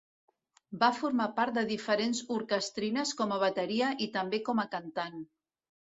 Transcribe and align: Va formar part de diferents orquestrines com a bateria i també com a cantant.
Va 0.83 0.87
formar 0.99 1.27
part 1.41 1.59
de 1.59 1.65
diferents 1.73 2.23
orquestrines 2.39 3.15
com 3.23 3.37
a 3.37 3.41
bateria 3.47 3.95
i 4.09 4.13
també 4.21 4.45
com 4.51 4.65
a 4.65 4.71
cantant. 4.77 5.27